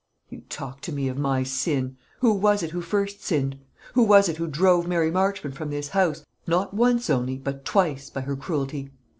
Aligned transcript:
"You 0.31 0.41
talk 0.49 0.81
to 0.81 0.91
me 0.91 1.09
of 1.09 1.19
my 1.19 1.43
sin. 1.43 1.95
Who 2.21 2.33
was 2.33 2.63
it 2.63 2.71
who 2.71 2.81
first 2.81 3.23
sinned? 3.23 3.59
Who 3.93 4.01
was 4.01 4.29
it 4.29 4.37
who 4.37 4.47
drove 4.47 4.87
Mary 4.87 5.11
Marchmont 5.11 5.55
from 5.55 5.69
this 5.69 5.89
house, 5.89 6.25
not 6.47 6.73
once 6.73 7.07
only, 7.07 7.37
but 7.37 7.65
twice, 7.65 8.09
by 8.09 8.21
her 8.21 8.35
cruelty? 8.35 8.89